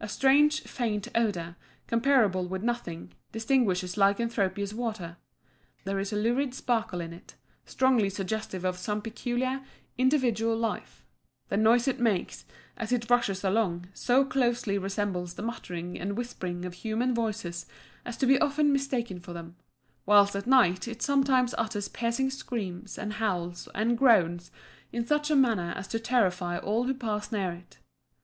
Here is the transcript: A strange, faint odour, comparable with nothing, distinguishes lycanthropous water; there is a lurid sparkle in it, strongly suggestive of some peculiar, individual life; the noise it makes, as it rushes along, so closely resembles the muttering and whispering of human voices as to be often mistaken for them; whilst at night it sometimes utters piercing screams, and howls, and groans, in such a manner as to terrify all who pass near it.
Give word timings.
A 0.00 0.08
strange, 0.08 0.62
faint 0.64 1.06
odour, 1.14 1.54
comparable 1.86 2.48
with 2.48 2.64
nothing, 2.64 3.12
distinguishes 3.30 3.94
lycanthropous 3.96 4.72
water; 4.72 5.18
there 5.84 6.00
is 6.00 6.12
a 6.12 6.16
lurid 6.16 6.52
sparkle 6.52 7.00
in 7.00 7.12
it, 7.12 7.36
strongly 7.64 8.10
suggestive 8.10 8.64
of 8.64 8.76
some 8.76 9.00
peculiar, 9.00 9.62
individual 9.96 10.56
life; 10.56 11.04
the 11.48 11.56
noise 11.56 11.86
it 11.86 12.00
makes, 12.00 12.44
as 12.76 12.90
it 12.90 13.08
rushes 13.08 13.44
along, 13.44 13.86
so 13.94 14.24
closely 14.24 14.78
resembles 14.78 15.34
the 15.34 15.42
muttering 15.42 15.96
and 15.96 16.16
whispering 16.16 16.64
of 16.64 16.74
human 16.74 17.14
voices 17.14 17.66
as 18.04 18.16
to 18.16 18.26
be 18.26 18.40
often 18.40 18.72
mistaken 18.72 19.20
for 19.20 19.32
them; 19.32 19.54
whilst 20.04 20.34
at 20.34 20.48
night 20.48 20.88
it 20.88 21.02
sometimes 21.02 21.54
utters 21.56 21.86
piercing 21.86 22.30
screams, 22.30 22.98
and 22.98 23.12
howls, 23.12 23.68
and 23.76 23.96
groans, 23.96 24.50
in 24.92 25.06
such 25.06 25.30
a 25.30 25.36
manner 25.36 25.72
as 25.76 25.86
to 25.86 26.00
terrify 26.00 26.58
all 26.58 26.82
who 26.82 26.94
pass 26.94 27.30
near 27.30 27.52
it. 27.52 27.78